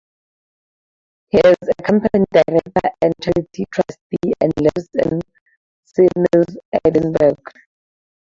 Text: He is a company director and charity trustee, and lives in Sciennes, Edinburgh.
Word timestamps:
He 1.29 1.37
is 1.37 1.57
a 1.79 1.83
company 1.83 2.25
director 2.31 2.89
and 3.03 3.13
charity 3.21 3.67
trustee, 3.71 4.33
and 4.41 4.51
lives 4.59 4.89
in 4.95 5.21
Sciennes, 5.85 6.57
Edinburgh. 6.83 7.37